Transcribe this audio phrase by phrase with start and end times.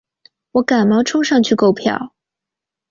[0.53, 2.15] 我赶忙冲上去购票